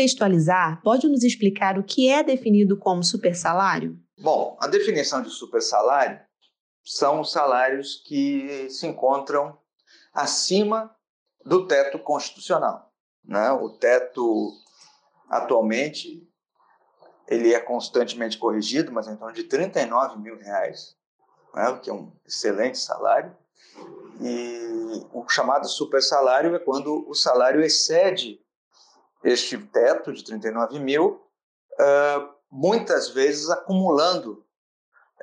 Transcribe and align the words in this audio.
contextualizar, 0.00 0.80
pode 0.82 1.06
nos 1.08 1.22
explicar 1.22 1.78
o 1.78 1.84
que 1.84 2.08
é 2.08 2.22
definido 2.22 2.76
como 2.78 3.04
supersalário? 3.04 3.98
Bom, 4.18 4.56
a 4.60 4.66
definição 4.66 5.22
de 5.22 5.30
supersalário 5.30 6.20
são 6.84 7.20
os 7.20 7.30
salários 7.30 8.02
que 8.06 8.68
se 8.70 8.86
encontram 8.86 9.58
acima 10.12 10.94
do 11.44 11.66
teto 11.66 11.98
constitucional. 11.98 12.90
Né? 13.24 13.50
O 13.52 13.70
teto, 13.70 14.52
atualmente, 15.28 16.26
ele 17.28 17.52
é 17.52 17.60
constantemente 17.60 18.38
corrigido, 18.38 18.90
mas 18.90 19.06
é 19.06 19.12
em 19.12 19.16
torno 19.16 19.34
de 19.34 19.44
39 19.44 20.18
mil 20.18 20.38
reais, 20.38 20.96
né? 21.54 21.68
o 21.68 21.80
que 21.80 21.90
é 21.90 21.92
um 21.92 22.12
excelente 22.26 22.78
salário. 22.78 23.36
E 24.20 25.06
o 25.12 25.26
chamado 25.28 25.68
super 25.68 26.02
salário 26.02 26.54
é 26.54 26.58
quando 26.58 27.08
o 27.08 27.14
salário 27.14 27.62
excede 27.62 28.40
este 29.22 29.58
teto 29.58 30.12
de 30.12 30.24
39 30.24 30.78
mil, 30.78 31.22
uh, 31.78 32.34
muitas 32.50 33.10
vezes 33.10 33.48
acumulando 33.50 34.44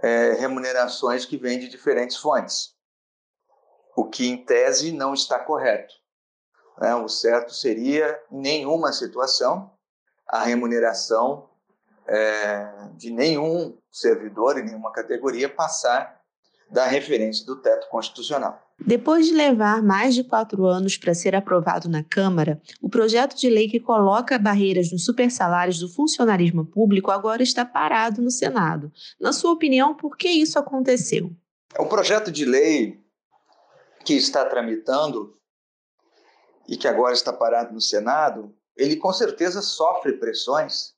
é, 0.01 0.33
remunerações 0.33 1.25
que 1.25 1.37
vêm 1.37 1.59
de 1.59 1.67
diferentes 1.67 2.17
fontes, 2.17 2.75
o 3.95 4.05
que 4.05 4.27
em 4.27 4.37
tese 4.37 4.91
não 4.91 5.13
está 5.13 5.39
correto. 5.39 5.93
Né? 6.77 6.93
O 6.95 7.07
certo 7.07 7.53
seria, 7.53 8.21
em 8.31 8.39
nenhuma 8.39 8.93
situação, 8.93 9.71
a 10.27 10.43
remuneração 10.43 11.49
é, 12.05 12.89
de 12.93 13.11
nenhum 13.11 13.77
servidor, 13.91 14.57
em 14.57 14.65
nenhuma 14.65 14.91
categoria, 14.91 15.49
passar 15.49 16.21
da 16.70 16.85
referência 16.85 17.45
do 17.45 17.55
teto 17.61 17.89
constitucional. 17.89 18.61
Depois 18.86 19.26
de 19.26 19.34
levar 19.34 19.81
mais 19.81 20.13
de 20.13 20.23
quatro 20.23 20.66
anos 20.66 20.98
para 20.98 21.13
ser 21.13 21.35
aprovado 21.35 21.90
na 21.90 22.04
Câmara, 22.04 22.62
o 22.81 22.88
projeto 22.88 23.35
de 23.35 23.49
lei 23.49 23.68
que 23.68 23.79
coloca 23.79 24.38
barreiras 24.38 24.91
nos 24.91 25.04
supersalários 25.04 25.79
do 25.79 25.90
funcionarismo 25.90 26.63
público 26.63 27.10
agora 27.10 27.41
está 27.41 27.66
parado 27.66 28.21
no 28.21 28.29
Senado. 28.29 28.91
Na 29.20 29.34
sua 29.34 29.51
opinião, 29.51 29.96
por 29.96 30.16
que 30.16 30.29
isso 30.29 30.60
aconteceu? 30.60 31.35
O 31.77 31.88
projeto 31.88 32.32
de 32.32 32.46
lei 32.46 33.04
que 34.05 34.13
está 34.13 34.46
tramitando 34.46 35.35
e 36.68 36.77
que 36.77 36.88
agora 36.88 37.13
está 37.13 37.34
parado 37.34 37.73
no 37.73 37.82
Senado, 37.82 38.55
ele 38.76 38.96
com 38.96 39.12
certeza 39.12 39.62
sofre 39.62 40.13
pressões 40.13 40.94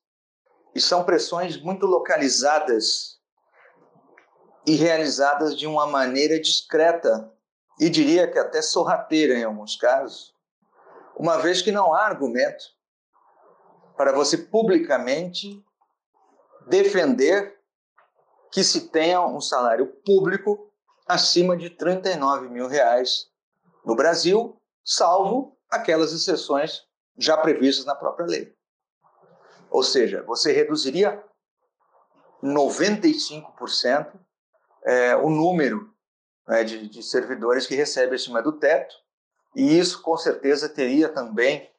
e 0.75 0.81
são 0.81 1.03
pressões 1.03 1.59
muito 1.59 1.85
localizadas 1.85 3.19
e 4.67 4.75
realizadas 4.75 5.57
de 5.57 5.65
uma 5.65 5.87
maneira 5.87 6.39
discreta 6.39 7.33
e 7.79 7.89
diria 7.89 8.29
que 8.29 8.37
até 8.37 8.61
sorrateira 8.61 9.33
em 9.35 9.43
alguns 9.43 9.75
casos, 9.75 10.35
uma 11.15 11.37
vez 11.37 11.61
que 11.61 11.71
não 11.71 11.93
há 11.93 12.05
argumento 12.05 12.63
para 13.95 14.11
você 14.11 14.37
publicamente 14.37 15.63
defender 16.67 17.57
que 18.51 18.63
se 18.63 18.89
tenha 18.89 19.21
um 19.21 19.39
salário 19.39 19.87
público 20.05 20.71
acima 21.07 21.55
de 21.55 21.69
39 21.69 22.49
mil 22.49 22.67
reais 22.67 23.27
no 23.85 23.95
Brasil, 23.95 24.61
salvo 24.83 25.57
aquelas 25.69 26.11
exceções 26.13 26.83
já 27.17 27.37
previstas 27.37 27.85
na 27.85 27.95
própria 27.95 28.25
lei. 28.25 28.55
Ou 29.69 29.83
seja, 29.83 30.23
você 30.23 30.51
reduziria 30.51 31.23
95% 32.43 34.19
é, 34.83 35.15
o 35.15 35.29
número 35.29 35.93
né, 36.49 36.63
de, 36.63 36.89
de 36.89 37.03
servidores 37.03 37.67
que 37.67 37.75
recebem 37.75 38.15
acima 38.15 38.41
do 38.41 38.53
teto, 38.53 38.95
e 39.55 39.77
isso 39.77 40.01
com 40.01 40.17
certeza 40.17 40.67
teria 40.67 41.07
também 41.07 41.69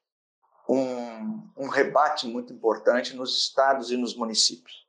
um, 0.68 1.50
um 1.56 1.68
rebate 1.68 2.28
muito 2.28 2.52
importante 2.52 3.16
nos 3.16 3.36
estados 3.36 3.90
e 3.90 3.96
nos 3.96 4.16
municípios. 4.16 4.88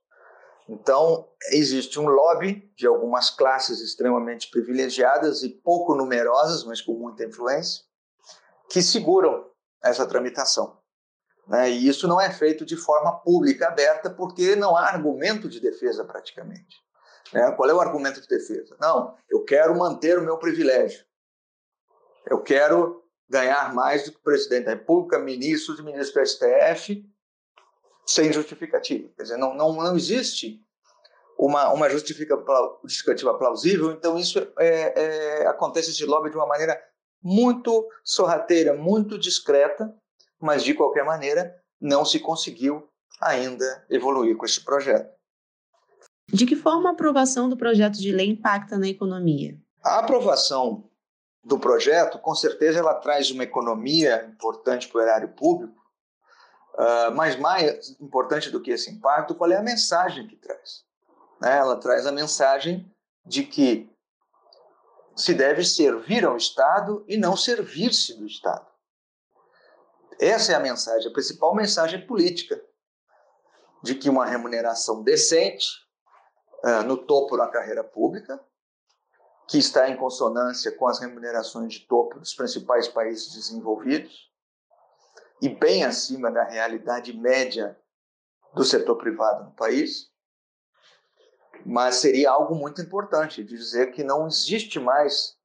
Então, 0.70 1.28
existe 1.52 2.00
um 2.00 2.08
lobby 2.08 2.72
de 2.78 2.86
algumas 2.86 3.32
classes 3.32 3.82
extremamente 3.82 4.50
privilegiadas 4.52 5.42
e 5.42 5.50
pouco 5.50 5.96
numerosas, 5.96 6.64
mas 6.64 6.80
com 6.80 6.94
muita 6.94 7.26
influência, 7.26 7.84
que 8.70 8.82
seguram 8.82 9.50
essa 9.84 10.06
tramitação. 10.06 10.80
Né? 11.48 11.72
E 11.72 11.88
isso 11.88 12.08
não 12.08 12.22
é 12.22 12.30
feito 12.32 12.64
de 12.64 12.78
forma 12.78 13.20
pública, 13.20 13.68
aberta, 13.68 14.10
porque 14.12 14.56
não 14.56 14.78
há 14.78 14.86
argumento 14.86 15.50
de 15.50 15.60
defesa 15.60 16.06
praticamente. 16.06 16.78
Né? 17.34 17.52
Qual 17.52 17.70
é 17.70 17.74
o 17.74 17.80
argumento 17.80 18.22
de 18.22 18.28
defesa? 18.28 18.76
Não, 18.80 19.16
eu 19.30 19.44
quero 19.44 19.78
manter 19.78 20.18
o 20.18 20.24
meu 20.24 20.38
privilégio. 20.38 21.06
Eu 22.26 22.42
quero 22.42 23.04
ganhar 23.30 23.74
mais 23.74 24.04
do 24.04 24.12
que 24.12 24.18
o 24.18 24.24
presidente 24.24 24.66
da 24.66 24.72
República, 24.72 25.18
ministros 25.18 25.80
e 25.80 25.84
ministros 25.84 26.14
do 26.14 26.28
STF, 26.28 27.06
sem 28.06 28.32
justificativa. 28.34 29.10
Quer 29.16 29.24
dizer, 29.24 29.38
não, 29.38 29.54
não, 29.54 29.74
não 29.74 29.96
existe 29.96 30.62
uma, 31.38 31.72
uma 31.74 31.90
justificativa 31.90 33.34
plausível, 33.38 33.92
então 33.92 34.18
isso 34.18 34.40
é, 34.60 35.42
é, 35.42 35.48
acontece 35.48 35.94
de 35.94 36.06
lobby 36.06 36.30
de 36.30 36.36
uma 36.36 36.46
maneira 36.46 36.80
muito 37.24 37.88
sorrateira, 38.04 38.74
muito 38.74 39.18
discreta, 39.18 39.96
mas 40.40 40.64
de 40.64 40.74
qualquer 40.74 41.06
maneira 41.06 41.56
não 41.80 42.04
se 42.04 42.20
conseguiu 42.20 42.88
ainda 43.20 43.86
evoluir 43.90 44.36
com 44.36 44.46
esse 44.46 44.64
projeto. 44.64 45.10
De 46.34 46.46
que 46.46 46.56
forma 46.56 46.90
a 46.90 46.94
aprovação 46.94 47.50
do 47.50 47.58
projeto 47.58 48.00
de 48.00 48.12
lei 48.12 48.30
impacta 48.30 48.78
na 48.78 48.88
economia? 48.88 49.58
A 49.84 50.00
aprovação 50.00 50.90
do 51.44 51.60
projeto, 51.60 52.20
com 52.20 52.36
certeza, 52.36 52.80
ela 52.80 52.94
traz 52.94 53.32
uma 53.32 53.44
economia 53.44 54.26
importante 54.32 54.88
para 54.88 55.00
o 55.00 55.02
erário 55.02 55.30
público, 55.30 55.76
uh, 56.76 57.14
mas 57.16 57.36
mais 57.36 58.00
importante 58.00 58.50
do 58.50 58.62
que 58.62 58.72
esse 58.72 58.92
impacto, 58.92 59.36
qual 59.36 59.52
é 59.52 59.58
a 59.58 59.64
mensagem 59.64 60.28
que 60.28 60.36
traz? 60.36 60.86
Né? 61.42 61.58
Ela 61.58 61.76
traz 61.78 62.06
a 62.06 62.12
mensagem 62.12 62.90
de 63.26 63.44
que 63.44 63.92
se 65.16 65.34
deve 65.34 65.64
servir 65.66 66.26
ao 66.26 66.38
Estado 66.38 67.04
e 67.08 67.18
não 67.18 67.36
servir-se 67.36 68.18
do 68.18 68.26
Estado. 68.26 68.66
Essa 70.20 70.54
é 70.54 70.56
a 70.56 70.60
mensagem, 70.60 71.10
a 71.10 71.14
principal 71.14 71.56
mensagem 71.56 72.06
política, 72.06 72.62
de 73.84 73.96
que 73.96 74.10
uma 74.10 74.26
remuneração 74.26 75.02
decente, 75.02 75.68
uh, 76.64 76.84
no 76.84 76.98
topo 76.98 77.38
da 77.38 77.48
carreira 77.48 77.84
pública, 77.84 78.40
que 79.48 79.58
está 79.58 79.90
em 79.90 79.98
consonância 79.98 80.72
com 80.72 80.88
as 80.88 81.00
remunerações 81.00 81.74
de 81.74 81.88
topo 81.88 82.20
dos 82.20 82.34
principais 82.34 82.88
países 82.88 83.34
desenvolvidos 83.34 84.32
e 85.42 85.50
bem 85.50 85.84
acima 85.84 86.32
da 86.32 86.44
realidade 86.44 87.12
média 87.18 87.78
do 88.54 88.64
setor 88.64 88.96
privado 88.98 89.46
no 89.46 89.52
país. 89.52 90.10
Mas 91.66 91.96
seria 91.96 92.32
algo 92.32 92.56
muito 92.56 92.82
importante 92.82 93.44
dizer 93.44 93.92
que 93.92 94.04
não 94.04 94.28
existe 94.28 94.80
mais 94.80 95.36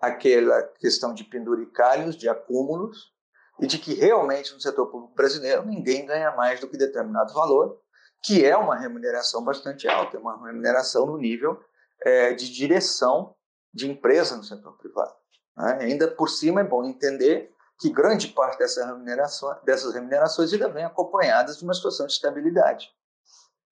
aquela 0.00 0.62
questão 0.78 1.12
de 1.12 1.24
penduricalhos, 1.24 2.16
de 2.16 2.28
acúmulos, 2.28 3.12
e 3.60 3.66
de 3.66 3.78
que 3.78 3.92
realmente 3.92 4.54
no 4.54 4.60
setor 4.60 4.86
público 4.86 5.14
brasileiro 5.14 5.66
ninguém 5.66 6.06
ganha 6.06 6.34
mais 6.34 6.60
do 6.60 6.68
que 6.68 6.78
determinado 6.78 7.34
valor, 7.34 7.78
que 8.22 8.44
é 8.44 8.56
uma 8.56 8.76
remuneração 8.76 9.42
bastante 9.42 9.88
alta, 9.88 10.16
é 10.16 10.20
uma 10.20 10.46
remuneração 10.46 11.06
no 11.06 11.16
nível 11.16 11.62
é, 12.02 12.32
de 12.32 12.52
direção 12.52 13.34
de 13.72 13.90
empresa 13.90 14.36
no 14.36 14.44
setor 14.44 14.76
privado. 14.76 15.14
Né? 15.56 15.78
Ainda 15.82 16.08
por 16.08 16.28
cima 16.28 16.60
é 16.60 16.64
bom 16.64 16.84
entender 16.84 17.54
que 17.78 17.90
grande 17.90 18.28
parte 18.28 18.58
dessa 18.58 18.84
remuneração, 18.84 19.58
dessas 19.64 19.94
remunerações 19.94 20.52
ainda 20.52 20.68
vem 20.68 20.84
acompanhadas 20.84 21.58
de 21.58 21.64
uma 21.64 21.72
situação 21.72 22.06
de 22.06 22.12
estabilidade. 22.12 22.90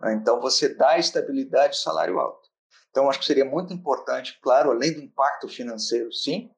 Né? 0.00 0.14
Então 0.14 0.40
você 0.40 0.68
dá 0.74 0.98
estabilidade 0.98 1.76
e 1.76 1.80
salário 1.80 2.18
alto. 2.18 2.48
Então 2.90 3.08
acho 3.08 3.18
que 3.18 3.26
seria 3.26 3.44
muito 3.44 3.72
importante, 3.72 4.38
claro, 4.42 4.70
além 4.70 4.94
do 4.94 5.00
impacto 5.00 5.46
financeiro, 5.46 6.12
sim, 6.12 6.50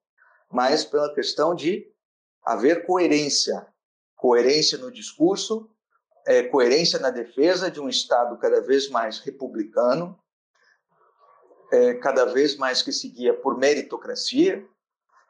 mas 0.50 0.84
pela 0.84 1.12
questão 1.12 1.54
de 1.54 1.92
haver 2.44 2.86
coerência, 2.86 3.66
coerência 4.16 4.78
no 4.78 4.92
discurso 4.92 5.68
é, 6.26 6.42
coerência 6.44 6.98
na 6.98 7.10
defesa 7.10 7.70
de 7.70 7.80
um 7.80 7.88
Estado 7.88 8.38
cada 8.38 8.60
vez 8.60 8.88
mais 8.88 9.18
republicano, 9.20 10.18
é, 11.72 11.94
cada 11.94 12.24
vez 12.26 12.56
mais 12.56 12.82
que 12.82 12.92
seguia 12.92 13.34
por 13.34 13.56
meritocracia 13.56 14.64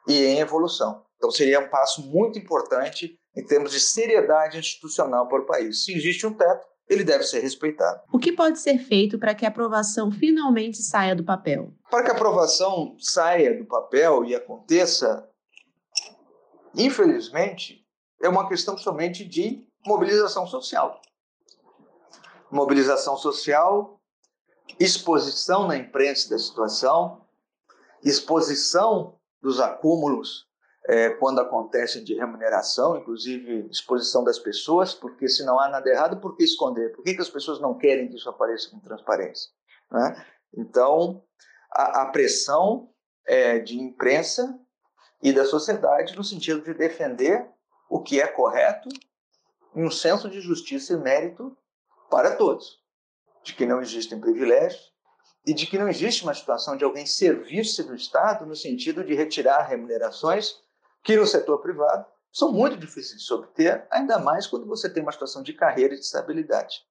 e 0.07 0.23
em 0.23 0.39
evolução. 0.39 1.05
Então, 1.17 1.29
seria 1.29 1.59
um 1.59 1.69
passo 1.69 2.01
muito 2.01 2.39
importante 2.39 3.19
em 3.35 3.45
termos 3.45 3.71
de 3.71 3.79
seriedade 3.79 4.57
institucional 4.57 5.27
para 5.27 5.41
o 5.41 5.45
país. 5.45 5.85
Se 5.85 5.93
existe 5.93 6.25
um 6.25 6.33
teto, 6.33 6.65
ele 6.89 7.03
deve 7.03 7.23
ser 7.23 7.39
respeitado. 7.39 8.01
O 8.11 8.19
que 8.19 8.33
pode 8.33 8.59
ser 8.59 8.77
feito 8.79 9.17
para 9.17 9.33
que 9.33 9.45
a 9.45 9.49
aprovação 9.49 10.11
finalmente 10.11 10.81
saia 10.81 11.15
do 11.15 11.23
papel? 11.23 11.73
Para 11.89 12.03
que 12.03 12.11
a 12.11 12.13
aprovação 12.13 12.97
saia 12.99 13.57
do 13.57 13.65
papel 13.65 14.25
e 14.25 14.35
aconteça, 14.35 15.29
infelizmente, 16.75 17.85
é 18.21 18.27
uma 18.27 18.47
questão 18.47 18.77
somente 18.77 19.23
de 19.23 19.65
mobilização 19.85 20.45
social. 20.45 21.01
Mobilização 22.51 23.15
social, 23.17 24.01
exposição 24.79 25.67
na 25.67 25.77
imprensa 25.77 26.29
da 26.29 26.37
situação, 26.37 27.25
exposição 28.03 29.19
dos 29.41 29.59
acúmulos 29.59 30.47
é, 30.85 31.11
quando 31.11 31.39
acontecem 31.39 32.03
de 32.03 32.15
remuneração, 32.15 32.97
inclusive 32.97 33.67
exposição 33.69 34.23
das 34.23 34.39
pessoas, 34.39 34.93
porque 34.93 35.27
se 35.27 35.43
não 35.43 35.59
há 35.59 35.69
nada 35.69 35.89
errado, 35.89 36.19
por 36.19 36.35
que 36.35 36.43
esconder? 36.43 36.91
Por 36.95 37.03
que, 37.03 37.13
que 37.13 37.21
as 37.21 37.29
pessoas 37.29 37.59
não 37.59 37.77
querem 37.77 38.09
que 38.09 38.15
isso 38.15 38.29
apareça 38.29 38.69
com 38.69 38.79
transparência? 38.79 39.51
Né? 39.91 40.25
Então, 40.57 41.23
a, 41.71 42.01
a 42.01 42.05
pressão 42.07 42.89
é, 43.25 43.59
de 43.59 43.79
imprensa 43.79 44.59
e 45.21 45.31
da 45.31 45.45
sociedade 45.45 46.15
no 46.15 46.23
sentido 46.23 46.61
de 46.61 46.73
defender 46.73 47.47
o 47.89 48.01
que 48.01 48.19
é 48.19 48.27
correto 48.27 48.89
um 49.75 49.89
senso 49.89 50.29
de 50.29 50.41
justiça 50.41 50.93
e 50.93 50.97
mérito 50.97 51.55
para 52.09 52.35
todos, 52.35 52.81
de 53.43 53.53
que 53.53 53.65
não 53.65 53.81
existem 53.81 54.19
privilégios 54.19 54.91
e 55.45 55.53
de 55.53 55.65
que 55.65 55.77
não 55.77 55.87
existe 55.87 56.23
uma 56.23 56.33
situação 56.33 56.77
de 56.77 56.83
alguém 56.83 57.05
servir-se 57.05 57.83
do 57.83 57.95
Estado 57.95 58.45
no 58.45 58.55
sentido 58.55 59.03
de 59.03 59.15
retirar 59.15 59.63
remunerações 59.63 60.59
que 61.03 61.15
no 61.15 61.25
setor 61.25 61.59
privado 61.59 62.05
são 62.31 62.51
muito 62.51 62.77
difíceis 62.77 63.21
de 63.21 63.25
se 63.25 63.33
obter, 63.33 63.85
ainda 63.89 64.19
mais 64.19 64.47
quando 64.47 64.65
você 64.65 64.89
tem 64.89 65.03
uma 65.03 65.11
situação 65.11 65.43
de 65.43 65.53
carreira 65.53 65.93
e 65.93 65.99
de 65.99 66.05
estabilidade. 66.05 66.81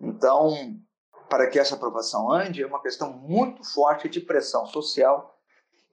Então, 0.00 0.80
para 1.28 1.48
que 1.48 1.58
essa 1.58 1.74
aprovação 1.74 2.30
ande, 2.32 2.62
é 2.62 2.66
uma 2.66 2.82
questão 2.82 3.12
muito 3.12 3.62
forte 3.64 4.08
de 4.08 4.20
pressão 4.20 4.66
social 4.66 5.38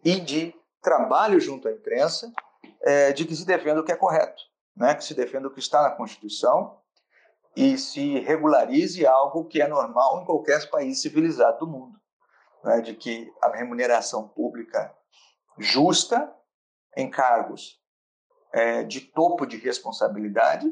e 0.04 0.20
de 0.20 0.56
trabalho 0.82 1.40
junto 1.40 1.68
à 1.68 1.72
imprensa, 1.72 2.32
é, 2.82 3.14
de 3.14 3.26
que 3.26 3.36
se 3.36 3.46
defenda 3.46 3.82
o 3.82 3.84
que 3.84 3.92
é 3.92 3.96
correto, 3.96 4.42
né? 4.76 4.96
que 4.96 5.04
se 5.04 5.14
defenda 5.14 5.48
o 5.48 5.52
que 5.52 5.60
está 5.60 5.84
na 5.84 5.92
Constituição 5.92 6.80
e 7.56 7.78
se 7.78 8.20
regularize 8.20 9.06
algo 9.06 9.46
que 9.46 9.62
é 9.62 9.68
normal 9.68 10.22
em 10.22 10.26
qualquer 10.26 10.70
país 10.70 11.02
civilizado 11.02 11.60
do 11.60 11.68
mundo, 11.68 12.00
né? 12.64 12.82
de 12.82 12.96
que 12.96 13.32
a 13.42 13.50
remuneração 13.50 14.28
pública 14.28 14.94
justa 15.58 16.34
em 16.96 17.10
cargos 17.10 17.82
é, 18.52 18.84
de 18.84 19.02
topo 19.02 19.46
de 19.46 19.58
responsabilidade, 19.58 20.70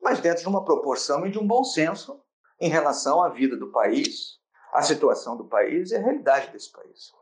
mas 0.00 0.20
dentro 0.20 0.42
de 0.42 0.48
uma 0.48 0.64
proporção 0.64 1.26
e 1.26 1.30
de 1.30 1.38
um 1.38 1.46
bom 1.46 1.64
senso 1.64 2.22
em 2.60 2.68
relação 2.68 3.22
à 3.22 3.28
vida 3.28 3.56
do 3.56 3.70
país, 3.70 4.38
à 4.72 4.82
situação 4.82 5.36
do 5.36 5.46
país 5.46 5.90
e 5.90 5.96
à 5.96 6.00
realidade 6.00 6.50
desse 6.50 6.70
país. 6.70 7.12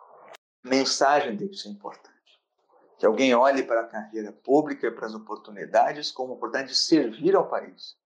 Mensagem 0.63 1.37
que 1.37 1.57
ser 1.57 1.69
importante. 1.69 2.14
Que 3.05 3.07
alguém 3.07 3.35
olhe 3.35 3.63
para 3.63 3.83
a 3.83 3.87
carreira 3.87 4.33
pública 4.33 4.87
e 4.87 4.91
para 4.91 5.05
as 5.05 5.13
oportunidades 5.13 6.11
como 6.11 6.33
oportunidade 6.33 6.73
de 6.73 6.79
servir 6.79 7.37
ao 7.37 7.47
país, 7.47 7.99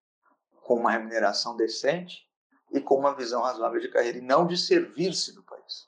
com 0.65 0.75
uma 0.75 0.91
remuneração 0.91 1.57
decente 1.57 2.29
e 2.73 2.81
com 2.81 2.97
uma 2.97 3.15
visão 3.15 3.43
razoável 3.43 3.81
de 3.81 3.89
carreira, 3.91 4.19
e 4.19 4.21
não 4.21 4.45
de 4.45 4.59
servir-se 4.59 5.33
do 5.33 5.45
país. 5.45 5.87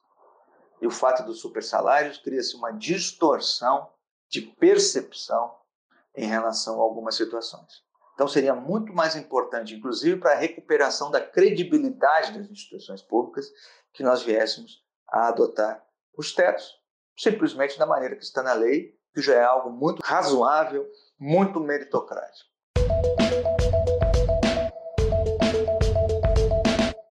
E 0.80 0.86
o 0.86 0.92
fato 0.92 1.24
dos 1.24 1.40
supersalários 1.40 2.18
cria-se 2.18 2.54
uma 2.54 2.70
distorção 2.70 3.92
de 4.28 4.42
percepção 4.42 5.58
em 6.14 6.28
relação 6.28 6.78
a 6.78 6.84
algumas 6.84 7.16
situações. 7.16 7.82
Então, 8.14 8.28
seria 8.28 8.54
muito 8.54 8.92
mais 8.92 9.16
importante, 9.16 9.74
inclusive 9.74 10.20
para 10.20 10.34
a 10.34 10.38
recuperação 10.38 11.10
da 11.10 11.20
credibilidade 11.20 12.38
das 12.38 12.48
instituições 12.48 13.02
públicas, 13.02 13.50
que 13.92 14.04
nós 14.04 14.22
viéssemos 14.22 14.84
a 15.08 15.26
adotar 15.26 15.84
os 16.16 16.32
tetos, 16.32 16.80
simplesmente 17.18 17.76
da 17.76 17.86
maneira 17.86 18.14
que 18.14 18.22
está 18.22 18.40
na 18.40 18.52
lei, 18.52 18.99
que 19.14 19.20
já 19.20 19.34
é 19.34 19.44
algo 19.44 19.70
muito 19.70 20.00
razoável, 20.04 20.86
muito 21.18 21.60
meritocrático. 21.60 22.50